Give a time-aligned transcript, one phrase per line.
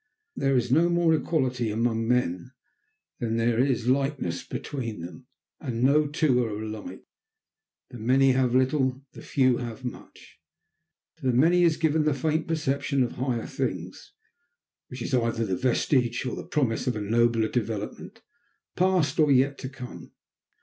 [0.35, 2.53] There is no more equality among men
[3.19, 5.27] than there is likeness between them,
[5.59, 7.03] and no two are alike.
[7.91, 10.39] The many have little, the few have much.
[11.19, 14.13] To the many is given the faint perception of higher things,
[14.87, 18.23] which is either the vestige, or the promise, of a nobler development,
[18.75, 20.13] past or yet to come.